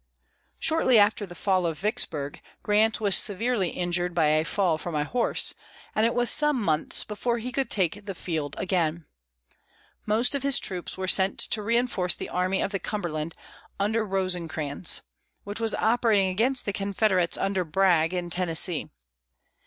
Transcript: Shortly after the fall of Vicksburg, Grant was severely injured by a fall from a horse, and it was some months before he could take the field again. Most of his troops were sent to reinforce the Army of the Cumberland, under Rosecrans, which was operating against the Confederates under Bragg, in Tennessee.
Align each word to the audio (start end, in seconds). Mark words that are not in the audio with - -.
Shortly 0.57 0.97
after 0.97 1.27
the 1.27 1.35
fall 1.35 1.67
of 1.67 1.77
Vicksburg, 1.77 2.41
Grant 2.63 2.99
was 2.99 3.15
severely 3.15 3.69
injured 3.69 4.15
by 4.15 4.29
a 4.29 4.43
fall 4.43 4.79
from 4.79 4.95
a 4.95 5.03
horse, 5.03 5.53
and 5.93 6.07
it 6.07 6.15
was 6.15 6.31
some 6.31 6.59
months 6.59 7.03
before 7.03 7.37
he 7.37 7.51
could 7.51 7.69
take 7.69 8.05
the 8.07 8.15
field 8.15 8.55
again. 8.57 9.05
Most 10.07 10.33
of 10.33 10.41
his 10.41 10.57
troops 10.57 10.97
were 10.97 11.07
sent 11.07 11.37
to 11.37 11.61
reinforce 11.61 12.15
the 12.15 12.29
Army 12.29 12.63
of 12.63 12.71
the 12.71 12.79
Cumberland, 12.79 13.35
under 13.79 14.03
Rosecrans, 14.03 15.03
which 15.43 15.59
was 15.59 15.75
operating 15.75 16.29
against 16.29 16.65
the 16.65 16.73
Confederates 16.73 17.37
under 17.37 17.63
Bragg, 17.63 18.11
in 18.11 18.31
Tennessee. 18.31 18.89